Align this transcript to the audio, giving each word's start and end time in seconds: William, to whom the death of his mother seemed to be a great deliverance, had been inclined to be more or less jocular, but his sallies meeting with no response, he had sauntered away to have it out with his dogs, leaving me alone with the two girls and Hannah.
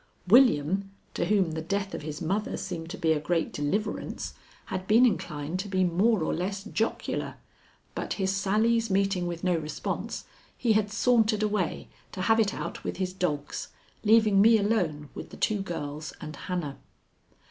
William, 0.27 0.89
to 1.13 1.25
whom 1.25 1.51
the 1.51 1.61
death 1.61 1.93
of 1.93 2.01
his 2.01 2.23
mother 2.23 2.57
seemed 2.57 2.89
to 2.89 2.97
be 2.97 3.11
a 3.11 3.19
great 3.19 3.53
deliverance, 3.53 4.33
had 4.65 4.87
been 4.87 5.05
inclined 5.05 5.59
to 5.59 5.67
be 5.67 5.83
more 5.83 6.23
or 6.23 6.33
less 6.33 6.63
jocular, 6.63 7.35
but 7.93 8.13
his 8.13 8.35
sallies 8.35 8.89
meeting 8.89 9.27
with 9.27 9.43
no 9.43 9.55
response, 9.55 10.25
he 10.57 10.73
had 10.73 10.91
sauntered 10.91 11.43
away 11.43 11.87
to 12.11 12.23
have 12.23 12.39
it 12.39 12.51
out 12.51 12.83
with 12.83 12.97
his 12.97 13.13
dogs, 13.13 13.67
leaving 14.03 14.41
me 14.41 14.57
alone 14.57 15.09
with 15.13 15.29
the 15.29 15.37
two 15.37 15.61
girls 15.61 16.13
and 16.19 16.35
Hannah. 16.35 16.79